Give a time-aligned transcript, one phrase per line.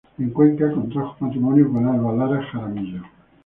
[0.17, 3.03] En Cuenca contrajo matrimonio con Alba Lara Jaramillo.